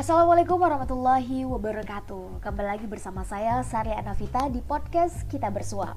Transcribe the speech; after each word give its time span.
Assalamualaikum 0.00 0.56
warahmatullahi 0.56 1.44
wabarakatuh. 1.44 2.40
Kembali 2.40 2.72
lagi 2.72 2.88
bersama 2.88 3.20
saya 3.20 3.60
Sari 3.60 3.92
Anavita 3.92 4.48
di 4.48 4.64
podcast 4.64 5.28
Kita 5.28 5.52
Bersuap 5.52 5.92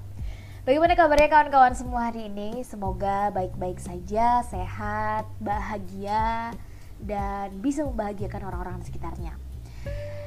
Bagaimana 0.68 0.92
kabarnya 0.92 1.32
kawan-kawan 1.32 1.72
semua 1.72 2.12
hari 2.12 2.28
ini? 2.28 2.68
Semoga 2.68 3.32
baik-baik 3.32 3.80
saja, 3.80 4.44
sehat, 4.44 5.24
bahagia, 5.40 6.52
dan 7.00 7.56
bisa 7.64 7.88
membahagiakan 7.88 8.44
orang-orang 8.44 8.84
di 8.84 8.92
sekitarnya. 8.92 9.40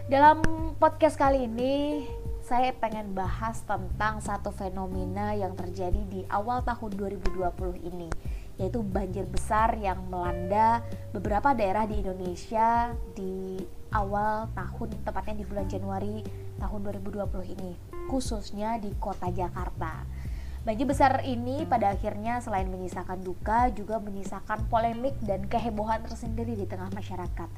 Dalam 0.08 0.40
podcast 0.80 1.20
kali 1.20 1.44
ini 1.44 2.08
saya 2.48 2.72
pengen 2.72 3.12
bahas 3.12 3.60
tentang 3.68 4.24
satu 4.24 4.56
fenomena 4.56 5.36
yang 5.36 5.52
terjadi 5.52 6.00
di 6.08 6.24
awal 6.32 6.64
tahun 6.64 6.96
2020 6.96 7.44
ini 7.84 8.08
yaitu 8.56 8.80
banjir 8.80 9.28
besar 9.28 9.76
yang 9.76 10.00
melanda 10.08 10.80
beberapa 11.12 11.52
daerah 11.52 11.84
di 11.84 12.00
Indonesia 12.00 12.92
di 13.12 13.60
awal 13.92 14.48
tahun 14.56 14.88
tepatnya 15.04 15.40
di 15.40 15.44
bulan 15.44 15.66
Januari 15.68 16.24
tahun 16.56 16.80
2020 17.04 17.54
ini 17.56 17.72
khususnya 18.08 18.80
di 18.80 18.94
kota 18.96 19.28
Jakarta. 19.28 20.06
Banjir 20.66 20.82
besar 20.82 21.22
ini 21.22 21.62
pada 21.62 21.94
akhirnya 21.94 22.42
selain 22.42 22.66
menyisakan 22.66 23.22
duka 23.22 23.70
juga 23.70 24.02
menyisakan 24.02 24.66
polemik 24.66 25.14
dan 25.22 25.46
kehebohan 25.46 26.02
tersendiri 26.02 26.58
di 26.58 26.66
tengah 26.66 26.90
masyarakat. 26.90 27.50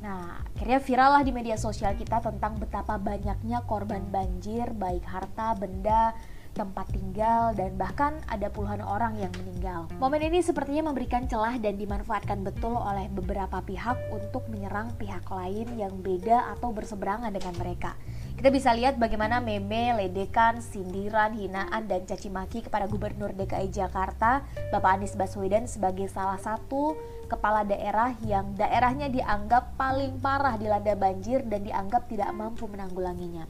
Nah, 0.00 0.38
akhirnya 0.54 0.78
viral 0.78 1.10
lah 1.18 1.22
di 1.26 1.34
media 1.34 1.58
sosial 1.58 1.98
kita 1.98 2.22
tentang 2.22 2.56
betapa 2.56 2.96
banyaknya 3.02 3.66
korban 3.66 4.06
banjir, 4.08 4.70
baik 4.78 5.02
harta, 5.04 5.58
benda, 5.58 6.14
tempat 6.52 6.90
tinggal, 6.92 7.52
dan 7.54 7.74
bahkan 7.78 8.18
ada 8.26 8.50
puluhan 8.50 8.82
orang 8.82 9.16
yang 9.18 9.32
meninggal. 9.42 9.86
Momen 9.96 10.22
ini 10.26 10.42
sepertinya 10.42 10.90
memberikan 10.90 11.26
celah 11.26 11.56
dan 11.58 11.78
dimanfaatkan 11.78 12.42
betul 12.42 12.74
oleh 12.76 13.06
beberapa 13.12 13.62
pihak 13.62 13.96
untuk 14.14 14.46
menyerang 14.50 14.92
pihak 14.98 15.24
lain 15.30 15.66
yang 15.78 15.94
beda 16.00 16.52
atau 16.56 16.74
berseberangan 16.74 17.30
dengan 17.30 17.54
mereka. 17.56 17.94
Kita 18.40 18.48
bisa 18.48 18.72
lihat 18.72 18.96
bagaimana 18.96 19.36
meme, 19.36 19.92
ledekan, 20.00 20.64
sindiran, 20.64 21.36
hinaan, 21.36 21.84
dan 21.84 22.08
caci 22.08 22.32
maki 22.32 22.64
kepada 22.64 22.88
Gubernur 22.88 23.36
DKI 23.36 23.68
Jakarta, 23.68 24.40
Bapak 24.72 24.96
Anies 24.96 25.12
Baswedan 25.12 25.68
sebagai 25.68 26.08
salah 26.08 26.40
satu 26.40 26.96
kepala 27.28 27.68
daerah 27.68 28.16
yang 28.24 28.56
daerahnya 28.56 29.12
dianggap 29.12 29.76
paling 29.76 30.18
parah 30.24 30.56
dilanda 30.56 30.96
banjir 30.96 31.44
dan 31.46 31.62
dianggap 31.68 32.08
tidak 32.08 32.32
mampu 32.32 32.64
menanggulanginya. 32.64 33.44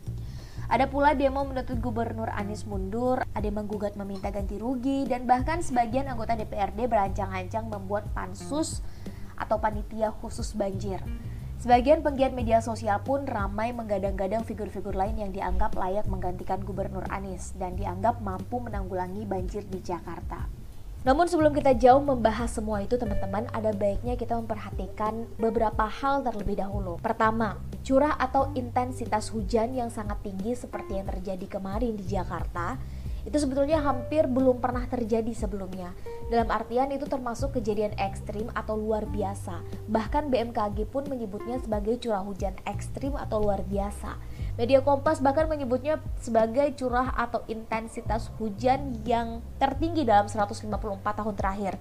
Ada 0.70 0.86
pula 0.86 1.18
demo 1.18 1.42
menuntut 1.42 1.82
Gubernur 1.82 2.30
Anies 2.30 2.62
mundur, 2.62 3.26
ada 3.34 3.42
yang 3.42 3.58
menggugat 3.58 3.98
meminta 3.98 4.30
ganti 4.30 4.54
rugi, 4.54 5.02
dan 5.02 5.26
bahkan 5.26 5.58
sebagian 5.66 6.06
anggota 6.06 6.38
DPRD 6.38 6.86
berancang-ancang 6.86 7.66
membuat 7.66 8.06
pansus 8.14 8.78
atau 9.34 9.58
panitia 9.58 10.14
khusus 10.22 10.54
banjir. 10.54 11.02
Sebagian 11.58 12.06
penggiat 12.06 12.30
media 12.30 12.62
sosial 12.62 13.02
pun 13.02 13.26
ramai 13.26 13.74
menggadang-gadang 13.74 14.46
figur-figur 14.46 14.94
lain 14.94 15.18
yang 15.18 15.34
dianggap 15.34 15.74
layak 15.74 16.06
menggantikan 16.06 16.62
Gubernur 16.62 17.02
Anies 17.10 17.50
dan 17.58 17.74
dianggap 17.74 18.22
mampu 18.22 18.62
menanggulangi 18.62 19.26
banjir 19.26 19.66
di 19.66 19.82
Jakarta. 19.82 20.46
Namun 21.02 21.26
sebelum 21.26 21.50
kita 21.50 21.74
jauh 21.74 21.98
membahas 21.98 22.46
semua 22.46 22.78
itu 22.84 22.94
teman-teman, 22.94 23.50
ada 23.50 23.74
baiknya 23.74 24.14
kita 24.14 24.38
memperhatikan 24.38 25.26
beberapa 25.34 25.90
hal 25.90 26.22
terlebih 26.22 26.62
dahulu. 26.62 27.00
Pertama, 27.02 27.58
curah 27.80 28.16
atau 28.16 28.52
intensitas 28.56 29.32
hujan 29.32 29.72
yang 29.76 29.88
sangat 29.88 30.20
tinggi 30.20 30.56
seperti 30.56 31.00
yang 31.00 31.06
terjadi 31.08 31.46
kemarin 31.60 31.96
di 31.96 32.04
Jakarta 32.04 32.76
itu 33.28 33.36
sebetulnya 33.36 33.84
hampir 33.84 34.24
belum 34.24 34.64
pernah 34.64 34.88
terjadi 34.88 35.28
sebelumnya. 35.36 35.92
Dalam 36.32 36.48
artian 36.48 36.88
itu 36.88 37.04
termasuk 37.04 37.60
kejadian 37.60 37.92
ekstrim 38.00 38.48
atau 38.56 38.80
luar 38.80 39.04
biasa. 39.04 39.60
Bahkan 39.92 40.32
BMKG 40.32 40.88
pun 40.88 41.04
menyebutnya 41.04 41.60
sebagai 41.60 42.00
curah 42.00 42.24
hujan 42.24 42.56
ekstrim 42.64 43.12
atau 43.18 43.42
luar 43.42 43.60
biasa. 43.66 44.16
Media 44.56 44.80
Kompas 44.80 45.20
bahkan 45.20 45.48
menyebutnya 45.48 46.00
sebagai 46.16 46.72
curah 46.76 47.12
atau 47.12 47.44
intensitas 47.48 48.32
hujan 48.40 48.96
yang 49.04 49.44
tertinggi 49.60 50.08
dalam 50.08 50.28
154 50.28 50.68
tahun 51.04 51.34
terakhir. 51.36 51.74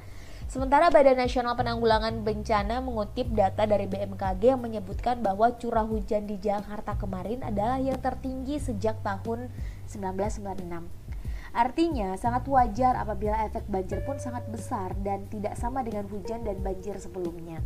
Sementara 0.49 0.89
Badan 0.89 1.21
Nasional 1.21 1.53
Penanggulangan 1.53 2.25
Bencana 2.25 2.81
mengutip 2.81 3.29
data 3.37 3.69
dari 3.69 3.85
BMKG 3.85 4.57
yang 4.57 4.65
menyebutkan 4.65 5.21
bahwa 5.21 5.53
curah 5.53 5.85
hujan 5.85 6.25
di 6.25 6.41
Jakarta 6.41 6.97
kemarin 6.97 7.45
adalah 7.45 7.77
yang 7.77 8.01
tertinggi 8.01 8.57
sejak 8.57 8.97
tahun 9.05 9.53
1996. 9.85 10.89
Artinya, 11.53 12.17
sangat 12.17 12.49
wajar 12.49 12.97
apabila 12.97 13.45
efek 13.45 13.69
banjir 13.69 14.01
pun 14.01 14.17
sangat 14.17 14.41
besar 14.49 14.97
dan 15.05 15.29
tidak 15.29 15.53
sama 15.53 15.85
dengan 15.85 16.09
hujan 16.09 16.41
dan 16.41 16.57
banjir 16.65 16.97
sebelumnya. 16.97 17.61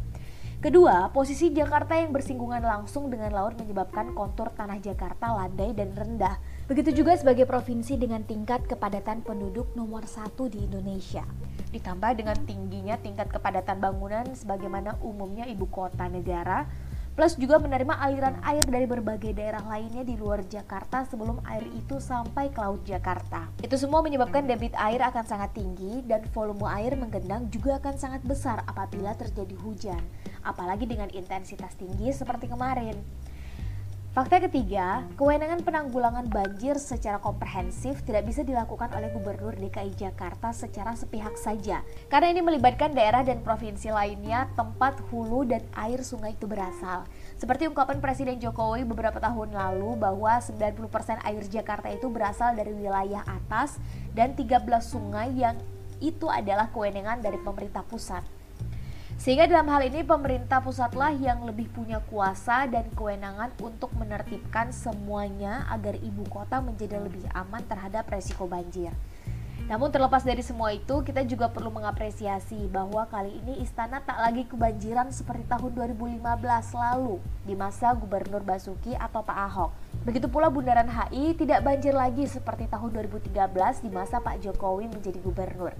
Kedua, 0.59 1.07
posisi 1.15 1.55
Jakarta 1.55 1.95
yang 1.95 2.11
bersinggungan 2.11 2.67
langsung 2.67 3.07
dengan 3.07 3.31
laut 3.31 3.55
menyebabkan 3.55 4.11
kontur 4.11 4.51
tanah 4.51 4.83
Jakarta 4.83 5.31
landai 5.31 5.71
dan 5.71 5.95
rendah. 5.95 6.35
Begitu 6.63 7.03
juga 7.03 7.19
sebagai 7.19 7.43
provinsi 7.43 7.99
dengan 7.99 8.23
tingkat 8.23 8.63
kepadatan 8.71 9.19
penduduk 9.19 9.75
nomor 9.75 10.07
satu 10.07 10.47
di 10.47 10.63
Indonesia. 10.63 11.27
Ditambah 11.75 12.15
dengan 12.15 12.39
tingginya 12.47 12.95
tingkat 12.95 13.27
kepadatan 13.35 13.83
bangunan 13.83 14.31
sebagaimana 14.31 14.95
umumnya 15.03 15.43
ibu 15.43 15.67
kota 15.67 16.07
negara, 16.07 16.63
plus 17.19 17.35
juga 17.35 17.59
menerima 17.59 17.99
aliran 17.99 18.39
air 18.47 18.63
dari 18.63 18.87
berbagai 18.87 19.35
daerah 19.35 19.59
lainnya 19.67 20.07
di 20.07 20.15
luar 20.15 20.47
Jakarta 20.47 21.03
sebelum 21.03 21.43
air 21.51 21.67
itu 21.75 21.99
sampai 21.99 22.47
ke 22.47 22.63
laut 22.63 22.79
Jakarta. 22.87 23.51
Itu 23.59 23.75
semua 23.75 23.99
menyebabkan 23.99 24.47
debit 24.47 24.71
air 24.79 25.03
akan 25.03 25.27
sangat 25.27 25.51
tinggi 25.53 25.99
dan 26.07 26.23
volume 26.31 26.63
air 26.63 26.95
menggenang 26.95 27.51
juga 27.51 27.75
akan 27.83 27.99
sangat 27.99 28.23
besar 28.23 28.63
apabila 28.71 29.11
terjadi 29.19 29.53
hujan, 29.59 30.01
apalagi 30.47 30.87
dengan 30.87 31.11
intensitas 31.11 31.75
tinggi 31.75 32.07
seperti 32.15 32.47
kemarin. 32.47 32.97
Fakta 34.13 34.45
ketiga, 34.45 35.09
kewenangan 35.17 35.65
penanggulangan 35.65 36.29
banjir 36.29 36.77
secara 36.77 37.17
komprehensif 37.17 38.05
tidak 38.05 38.29
bisa 38.29 38.45
dilakukan 38.45 38.93
oleh 38.93 39.09
Gubernur 39.09 39.57
DKI 39.57 39.89
Jakarta 39.97 40.53
secara 40.53 40.93
sepihak 40.93 41.33
saja, 41.33 41.81
karena 42.13 42.29
ini 42.29 42.45
melibatkan 42.45 42.93
daerah 42.93 43.25
dan 43.25 43.41
provinsi 43.41 43.89
lainnya 43.89 44.53
tempat 44.53 45.01
hulu 45.09 45.49
dan 45.49 45.65
air 45.73 46.05
sungai 46.05 46.37
itu 46.37 46.45
berasal. 46.45 47.09
Seperti 47.41 47.65
ungkapan 47.65 47.97
Presiden 48.05 48.37
Jokowi 48.37 48.85
beberapa 48.85 49.17
tahun 49.17 49.49
lalu 49.49 49.97
bahwa 49.97 50.37
90% 50.37 50.77
air 51.25 51.43
Jakarta 51.49 51.89
itu 51.89 52.05
berasal 52.05 52.53
dari 52.53 52.69
wilayah 52.69 53.25
atas 53.25 53.81
dan 54.13 54.37
13 54.37 54.61
sungai 54.85 55.33
yang 55.33 55.57
itu 56.05 56.29
adalah 56.29 56.69
kewenangan 56.69 57.17
dari 57.17 57.41
pemerintah 57.41 57.81
pusat. 57.81 58.21
Sehingga 59.23 59.47
dalam 59.47 59.71
hal 59.71 59.87
ini 59.87 60.03
pemerintah 60.03 60.59
pusatlah 60.59 61.15
yang 61.15 61.47
lebih 61.47 61.71
punya 61.71 62.03
kuasa 62.11 62.67
dan 62.67 62.91
kewenangan 62.91 63.55
untuk 63.63 63.95
menertibkan 63.95 64.75
semuanya 64.75 65.63
agar 65.71 65.95
ibu 65.95 66.27
kota 66.27 66.59
menjadi 66.59 66.99
lebih 66.99 67.23
aman 67.31 67.63
terhadap 67.63 68.03
resiko 68.11 68.51
banjir. 68.51 68.91
Namun 69.71 69.95
terlepas 69.95 70.27
dari 70.27 70.43
semua 70.43 70.75
itu, 70.75 71.07
kita 71.07 71.23
juga 71.23 71.47
perlu 71.47 71.71
mengapresiasi 71.71 72.67
bahwa 72.67 73.07
kali 73.07 73.39
ini 73.39 73.63
istana 73.63 74.03
tak 74.03 74.19
lagi 74.19 74.43
kebanjiran 74.43 75.07
seperti 75.07 75.47
tahun 75.47 75.71
2015 75.71 76.19
lalu 76.75 77.23
di 77.47 77.55
masa 77.55 77.95
Gubernur 77.95 78.43
Basuki 78.43 78.91
atau 78.91 79.23
Pak 79.23 79.39
Ahok. 79.39 79.71
Begitu 80.03 80.27
pula 80.27 80.51
Bundaran 80.51 80.91
HI 80.91 81.31
tidak 81.39 81.63
banjir 81.63 81.95
lagi 81.95 82.27
seperti 82.27 82.67
tahun 82.67 82.91
2013 82.91 83.87
di 83.87 83.87
masa 83.87 84.19
Pak 84.19 84.43
Jokowi 84.43 84.91
menjadi 84.91 85.23
gubernur. 85.23 85.71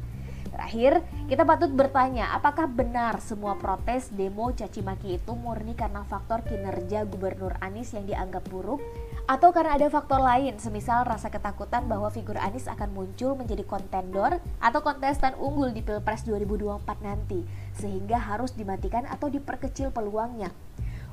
Terakhir, 0.54 1.02
kita 1.26 1.50
patut 1.50 1.74
bertanya 1.74 2.30
apakah 2.38 2.70
benar 2.70 3.18
semua 3.26 3.58
protes, 3.58 4.14
demo, 4.14 4.54
caci 4.54 4.86
maki 4.86 5.18
itu 5.18 5.34
murni 5.34 5.74
karena 5.74 6.06
faktor 6.06 6.46
kinerja 6.46 7.10
Gubernur 7.10 7.58
Anies 7.58 7.90
yang 7.98 8.06
dianggap 8.06 8.46
buruk 8.54 8.78
atau 9.26 9.50
karena 9.50 9.80
ada 9.80 9.88
faktor 9.90 10.22
lain 10.22 10.62
semisal 10.62 11.08
rasa 11.10 11.34
ketakutan 11.34 11.90
bahwa 11.90 12.14
figur 12.14 12.38
Anies 12.38 12.70
akan 12.70 12.94
muncul 12.94 13.34
menjadi 13.34 13.66
kontendor 13.66 14.38
atau 14.62 14.80
kontestan 14.86 15.34
unggul 15.42 15.74
di 15.74 15.82
Pilpres 15.82 16.22
2024 16.28 17.02
nanti 17.02 17.42
sehingga 17.74 18.22
harus 18.22 18.54
dimatikan 18.54 19.10
atau 19.10 19.34
diperkecil 19.34 19.90
peluangnya. 19.90 20.54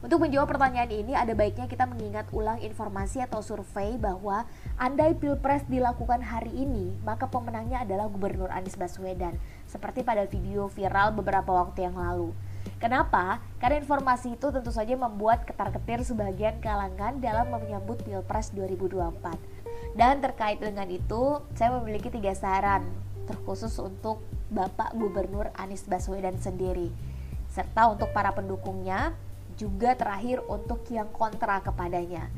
Untuk 0.01 0.25
menjawab 0.25 0.57
pertanyaan 0.57 0.89
ini, 0.89 1.13
ada 1.13 1.37
baiknya 1.37 1.69
kita 1.69 1.85
mengingat 1.85 2.25
ulang 2.33 2.57
informasi 2.65 3.21
atau 3.21 3.45
survei 3.45 4.01
bahwa 4.01 4.49
andai 4.81 5.13
pilpres 5.13 5.61
dilakukan 5.69 6.25
hari 6.25 6.49
ini, 6.57 6.97
maka 7.05 7.29
pemenangnya 7.29 7.85
adalah 7.85 8.09
Gubernur 8.09 8.49
Anies 8.49 8.81
Baswedan, 8.81 9.37
seperti 9.69 10.01
pada 10.01 10.25
video 10.25 10.73
viral 10.73 11.13
beberapa 11.13 11.53
waktu 11.53 11.85
yang 11.85 12.01
lalu. 12.01 12.33
Kenapa? 12.81 13.45
Karena 13.61 13.85
informasi 13.85 14.41
itu 14.41 14.49
tentu 14.49 14.73
saja 14.73 14.97
membuat 14.97 15.45
ketar-ketir 15.45 16.01
sebagian 16.01 16.65
kalangan 16.65 17.21
dalam 17.21 17.53
menyambut 17.53 18.01
Pilpres 18.01 18.57
2024. 18.57 19.37
Dan 20.01 20.25
terkait 20.25 20.65
dengan 20.65 20.89
itu, 20.89 21.45
saya 21.53 21.77
memiliki 21.77 22.09
tiga 22.09 22.33
saran 22.33 22.89
terkhusus 23.29 23.77
untuk 23.77 24.25
Bapak 24.49 24.97
Gubernur 24.97 25.53
Anies 25.61 25.85
Baswedan 25.85 26.41
sendiri, 26.41 26.89
serta 27.53 27.93
untuk 27.93 28.17
para 28.17 28.33
pendukungnya 28.33 29.13
juga 29.61 29.93
terakhir 29.93 30.41
untuk 30.49 30.81
yang 30.89 31.13
kontra 31.13 31.61
kepadanya. 31.61 32.33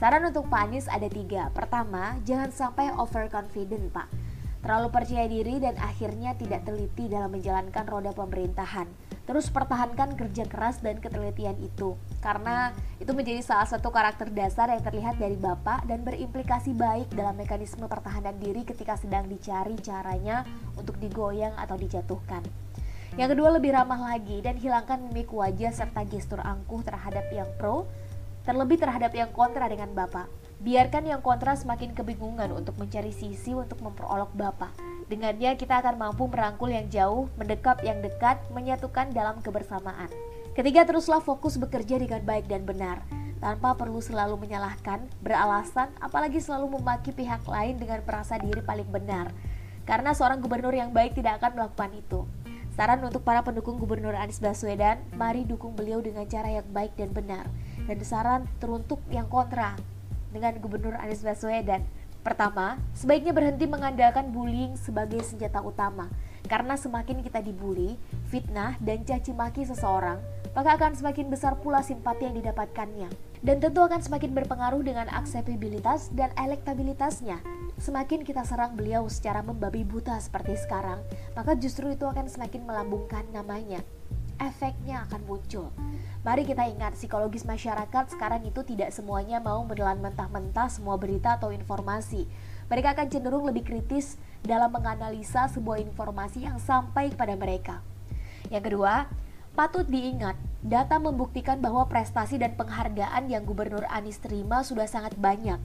Saran 0.00 0.24
untuk 0.24 0.48
Pak 0.48 0.72
Anies 0.72 0.88
ada 0.88 1.06
tiga. 1.12 1.52
Pertama, 1.52 2.16
jangan 2.24 2.48
sampai 2.48 2.88
overconfident 2.96 3.92
Pak. 3.92 4.08
terlalu 4.62 4.94
percaya 4.94 5.26
diri 5.26 5.58
dan 5.58 5.74
akhirnya 5.82 6.38
tidak 6.38 6.62
teliti 6.62 7.10
dalam 7.10 7.34
menjalankan 7.34 7.82
roda 7.82 8.14
pemerintahan. 8.14 8.86
Terus 9.22 9.50
pertahankan 9.50 10.18
kerja 10.18 10.46
keras 10.50 10.82
dan 10.82 10.98
ketelitian 10.98 11.54
itu, 11.62 11.94
karena 12.18 12.74
itu 12.98 13.14
menjadi 13.14 13.38
salah 13.42 13.66
satu 13.70 13.94
karakter 13.94 14.30
dasar 14.34 14.70
yang 14.70 14.82
terlihat 14.82 15.14
dari 15.18 15.38
Bapak 15.38 15.86
dan 15.86 16.02
berimplikasi 16.02 16.74
baik 16.74 17.10
dalam 17.14 17.38
mekanisme 17.38 17.86
pertahanan 17.86 18.34
diri 18.42 18.66
ketika 18.66 18.98
sedang 18.98 19.30
dicari 19.30 19.78
caranya 19.78 20.42
untuk 20.74 20.98
digoyang 20.98 21.54
atau 21.54 21.78
dijatuhkan. 21.78 22.42
Yang 23.12 23.36
kedua 23.36 23.60
lebih 23.60 23.76
ramah 23.76 24.00
lagi 24.00 24.40
dan 24.40 24.56
hilangkan 24.56 24.96
mimik 24.96 25.28
wajah 25.36 25.68
serta 25.68 26.00
gestur 26.08 26.40
angkuh 26.40 26.80
terhadap 26.80 27.28
yang 27.28 27.44
pro, 27.60 27.84
terlebih 28.48 28.80
terhadap 28.80 29.12
yang 29.12 29.28
kontra 29.36 29.68
dengan 29.68 29.92
Bapak. 29.92 30.32
Biarkan 30.64 31.04
yang 31.04 31.20
kontra 31.20 31.52
semakin 31.52 31.92
kebingungan 31.92 32.48
untuk 32.56 32.72
mencari 32.80 33.12
sisi 33.12 33.52
untuk 33.52 33.84
memperolok 33.84 34.32
Bapak. 34.32 34.72
Dengannya 35.12 35.60
kita 35.60 35.84
akan 35.84 36.00
mampu 36.00 36.24
merangkul 36.24 36.72
yang 36.72 36.88
jauh, 36.88 37.28
mendekap 37.36 37.84
yang 37.84 38.00
dekat, 38.00 38.40
menyatukan 38.48 39.12
dalam 39.12 39.44
kebersamaan. 39.44 40.08
Ketiga, 40.56 40.88
teruslah 40.88 41.20
fokus 41.20 41.60
bekerja 41.60 42.00
dengan 42.00 42.24
baik 42.24 42.48
dan 42.48 42.64
benar, 42.64 43.04
tanpa 43.44 43.76
perlu 43.76 44.00
selalu 44.00 44.40
menyalahkan, 44.40 45.04
beralasan, 45.20 45.92
apalagi 46.00 46.40
selalu 46.40 46.80
memaki 46.80 47.12
pihak 47.12 47.44
lain 47.44 47.76
dengan 47.76 48.00
perasa 48.08 48.40
diri 48.40 48.64
paling 48.64 48.88
benar. 48.88 49.28
Karena 49.84 50.16
seorang 50.16 50.40
gubernur 50.40 50.72
yang 50.72 50.94
baik 50.96 51.12
tidak 51.12 51.44
akan 51.44 51.60
melakukan 51.60 51.92
itu. 51.92 52.24
Saran 52.72 53.04
untuk 53.04 53.20
para 53.20 53.44
pendukung 53.44 53.76
Gubernur 53.76 54.16
Anies 54.16 54.40
Baswedan, 54.40 54.96
mari 55.12 55.44
dukung 55.44 55.76
beliau 55.76 56.00
dengan 56.00 56.24
cara 56.24 56.48
yang 56.48 56.64
baik 56.72 56.96
dan 56.96 57.12
benar. 57.12 57.44
Dan 57.84 58.00
saran 58.00 58.48
teruntuk 58.64 58.96
yang 59.12 59.28
kontra, 59.28 59.76
dengan 60.32 60.56
Gubernur 60.56 60.96
Anies 60.96 61.20
Baswedan. 61.20 61.84
Pertama, 62.24 62.80
sebaiknya 62.96 63.36
berhenti 63.36 63.68
mengandalkan 63.68 64.32
bullying 64.32 64.72
sebagai 64.80 65.20
senjata 65.20 65.60
utama. 65.60 66.08
Karena 66.48 66.72
semakin 66.72 67.20
kita 67.20 67.44
dibully, 67.44 68.00
fitnah, 68.32 68.80
dan 68.80 69.04
caci 69.04 69.36
maki 69.36 69.68
seseorang, 69.68 70.16
maka 70.56 70.72
akan 70.80 70.96
semakin 70.96 71.28
besar 71.28 71.60
pula 71.60 71.84
simpati 71.84 72.24
yang 72.24 72.40
didapatkannya. 72.40 73.12
Dan 73.44 73.60
tentu 73.60 73.84
akan 73.84 74.00
semakin 74.00 74.32
berpengaruh 74.32 74.80
dengan 74.80 75.12
akseptabilitas 75.12 76.08
dan 76.16 76.32
elektabilitasnya. 76.40 77.36
Semakin 77.82 78.22
kita 78.22 78.46
serang 78.46 78.78
beliau 78.78 79.10
secara 79.10 79.42
membabi 79.42 79.82
buta 79.82 80.14
seperti 80.22 80.54
sekarang, 80.54 81.02
maka 81.34 81.58
justru 81.58 81.90
itu 81.90 82.06
akan 82.06 82.30
semakin 82.30 82.62
melambungkan 82.62 83.26
namanya 83.34 83.82
efeknya 84.42 85.06
akan 85.06 85.22
muncul. 85.26 85.70
Mari 86.22 86.46
kita 86.46 86.66
ingat, 86.70 86.94
psikologis 86.98 87.46
masyarakat 87.46 88.14
sekarang 88.14 88.42
itu 88.46 88.62
tidak 88.66 88.94
semuanya 88.94 89.38
mau 89.38 89.62
menelan 89.66 89.98
mentah-mentah 90.02 90.70
semua 90.70 90.98
berita 90.98 91.38
atau 91.38 91.50
informasi. 91.50 92.26
Mereka 92.66 92.94
akan 92.94 93.06
cenderung 93.10 93.46
lebih 93.46 93.66
kritis 93.66 94.18
dalam 94.42 94.70
menganalisa 94.70 95.50
sebuah 95.50 95.82
informasi 95.82 96.46
yang 96.46 96.58
sampai 96.62 97.10
kepada 97.14 97.34
mereka. 97.34 97.82
Yang 98.50 98.72
kedua, 98.72 99.10
patut 99.58 99.86
diingat, 99.86 100.38
data 100.62 100.98
membuktikan 101.02 101.58
bahwa 101.58 101.86
prestasi 101.90 102.38
dan 102.38 102.54
penghargaan 102.54 103.26
yang 103.26 103.42
Gubernur 103.42 103.86
Anies 103.90 104.22
terima 104.22 104.62
sudah 104.62 104.86
sangat 104.86 105.18
banyak 105.18 105.58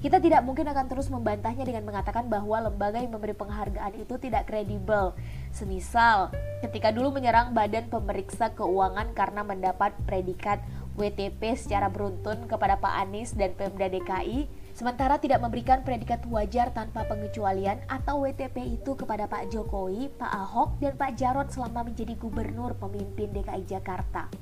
kita 0.00 0.16
tidak 0.16 0.40
mungkin 0.48 0.64
akan 0.64 0.88
terus 0.88 1.12
membantahnya 1.12 1.60
dengan 1.60 1.84
mengatakan 1.84 2.24
bahwa 2.24 2.56
lembaga 2.72 3.04
yang 3.04 3.12
memberi 3.12 3.36
penghargaan 3.36 4.00
itu 4.00 4.16
tidak 4.16 4.48
kredibel. 4.48 5.12
Semisal, 5.52 6.32
ketika 6.64 6.88
dulu 6.88 7.20
menyerang 7.20 7.52
Badan 7.52 7.92
Pemeriksa 7.92 8.48
Keuangan 8.56 9.12
karena 9.12 9.44
mendapat 9.44 9.92
predikat 10.08 10.64
WTP 10.96 11.52
secara 11.52 11.92
beruntun 11.92 12.48
kepada 12.48 12.80
Pak 12.80 12.94
Anies 12.96 13.36
dan 13.36 13.52
Pemda 13.52 13.92
DKI, 13.92 14.48
sementara 14.72 15.20
tidak 15.20 15.44
memberikan 15.44 15.84
predikat 15.84 16.24
wajar 16.32 16.72
tanpa 16.72 17.04
pengecualian 17.04 17.84
atau 17.84 18.24
WTP 18.24 18.80
itu 18.80 18.96
kepada 18.96 19.28
Pak 19.28 19.52
Jokowi, 19.52 20.08
Pak 20.16 20.32
Ahok, 20.32 20.80
dan 20.80 20.96
Pak 20.96 21.12
Jarot 21.20 21.48
selama 21.52 21.84
menjadi 21.84 22.16
gubernur 22.16 22.72
pemimpin 22.80 23.36
DKI 23.36 23.68
Jakarta. 23.68 24.32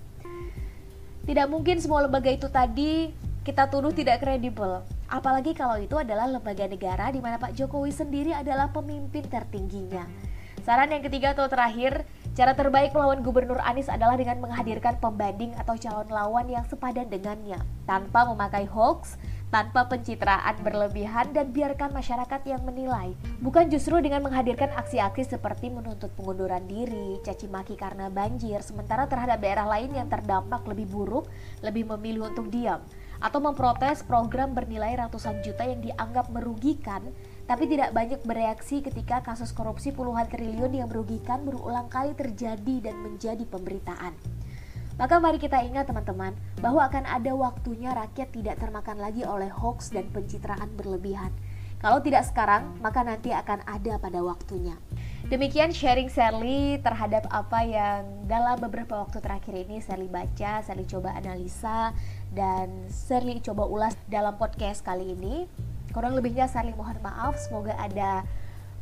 Tidak 1.26 1.46
mungkin 1.50 1.82
semua 1.82 2.06
lembaga 2.06 2.31
itu 2.31 2.46
tadi 2.46 3.10
kita 3.43 3.66
tuduh 3.66 3.90
tidak 3.93 4.22
kredibel. 4.22 4.87
Apalagi 5.08 5.56
kalau 5.56 5.81
itu 5.81 5.96
adalah 5.96 6.28
lembaga 6.28 6.69
negara 6.69 7.08
di 7.08 7.25
mana 7.25 7.40
Pak 7.40 7.56
Jokowi 7.56 7.88
sendiri 7.88 8.37
adalah 8.37 8.69
pemimpin 8.69 9.25
tertingginya. 9.25 10.05
Saran 10.69 10.93
yang 10.93 11.00
ketiga 11.00 11.32
atau 11.32 11.49
terakhir, 11.49 12.05
cara 12.37 12.52
terbaik 12.52 12.93
melawan 12.93 13.25
Gubernur 13.25 13.56
Anies 13.64 13.88
adalah 13.88 14.20
dengan 14.20 14.37
menghadirkan 14.44 15.00
pembanding 15.00 15.56
atau 15.56 15.81
calon 15.81 16.12
lawan 16.12 16.44
yang 16.52 16.60
sepadan 16.69 17.08
dengannya, 17.08 17.56
tanpa 17.88 18.28
memakai 18.28 18.69
hoax, 18.69 19.16
tanpa 19.49 19.88
pencitraan 19.88 20.60
berlebihan 20.60 21.32
dan 21.32 21.56
biarkan 21.56 21.88
masyarakat 21.96 22.44
yang 22.44 22.60
menilai. 22.69 23.16
Bukan 23.40 23.72
justru 23.72 23.96
dengan 24.05 24.20
menghadirkan 24.28 24.69
aksi-aksi 24.76 25.40
seperti 25.40 25.72
menuntut 25.72 26.12
pengunduran 26.20 26.69
diri, 26.69 27.16
caci 27.25 27.49
maki 27.49 27.72
karena 27.72 28.12
banjir, 28.12 28.60
sementara 28.60 29.08
terhadap 29.08 29.40
daerah 29.40 29.64
lain 29.64 29.88
yang 29.96 30.12
terdampak 30.12 30.69
lebih 30.69 30.84
buruk, 30.84 31.32
lebih 31.64 31.88
memilih 31.96 32.28
untuk 32.28 32.52
diam 32.52 32.84
atau 33.19 33.43
memprotes 33.43 34.06
program 34.06 34.55
bernilai 34.55 34.94
ratusan 34.99 35.43
juta 35.43 35.67
yang 35.67 35.82
dianggap 35.82 36.31
merugikan 36.31 37.11
tapi 37.49 37.65
tidak 37.65 37.97
banyak 37.97 38.20
bereaksi 38.29 38.85
ketika 38.85 39.25
kasus 39.25 39.56
korupsi 39.56 39.88
puluhan 39.91 40.29
triliun 40.29 40.69
yang 40.76 40.88
merugikan 40.93 41.43
berulang 41.49 41.88
kali 41.88 42.12
terjadi 42.12 42.93
dan 42.93 43.00
menjadi 43.00 43.41
pemberitaan. 43.49 44.12
Maka 44.99 45.17
mari 45.23 45.38
kita 45.41 45.62
ingat 45.62 45.88
teman-teman 45.88 46.35
bahwa 46.59 46.85
akan 46.85 47.06
ada 47.06 47.32
waktunya 47.32 47.94
rakyat 47.94 48.35
tidak 48.35 48.59
termakan 48.61 48.99
lagi 48.99 49.23
oleh 49.25 49.49
hoax 49.49 49.94
dan 49.94 50.11
pencitraan 50.11 50.75
berlebihan. 50.75 51.31
Kalau 51.79 52.03
tidak 52.03 52.26
sekarang, 52.26 52.75
maka 52.82 53.06
nanti 53.06 53.31
akan 53.31 53.62
ada 53.62 54.03
pada 54.03 54.19
waktunya. 54.20 54.75
Demikian 55.28 55.76
sharing 55.76 56.08
Sally 56.08 56.80
terhadap 56.80 57.28
apa 57.28 57.60
yang 57.60 58.25
dalam 58.25 58.56
beberapa 58.64 59.04
waktu 59.04 59.20
terakhir 59.20 59.60
ini 59.60 59.76
Sally 59.84 60.08
baca, 60.08 60.64
Sally 60.64 60.88
coba 60.88 61.12
analisa, 61.12 61.92
dan 62.32 62.88
Sally 62.88 63.36
coba 63.44 63.69
ulas 63.69 63.92
dalam 64.08 64.40
podcast 64.40 64.80
kali 64.80 65.12
ini. 65.12 65.44
Kurang 65.92 66.16
lebihnya 66.16 66.48
Sally 66.48 66.72
mohon 66.72 66.96
maaf, 67.04 67.36
semoga 67.36 67.76
ada 67.76 68.25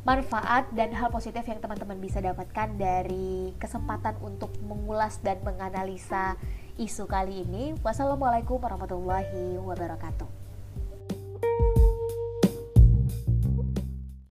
manfaat 0.07 0.71
dan 0.71 0.95
hal 0.95 1.11
positif 1.11 1.43
yang 1.43 1.59
teman-teman 1.59 1.99
bisa 1.99 2.23
dapatkan 2.23 2.79
dari 2.79 3.51
kesempatan 3.59 4.15
untuk 4.23 4.55
mengulas 4.63 5.19
dan 5.19 5.43
menganalisa 5.43 6.39
isu 6.79 7.11
kali 7.11 7.43
ini. 7.43 7.75
Wassalamualaikum 7.83 8.55
warahmatullahi 8.55 9.59
wabarakatuh. 9.59 10.36